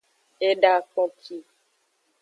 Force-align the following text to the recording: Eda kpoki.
Eda 0.49 0.73
kpoki. 0.89 1.37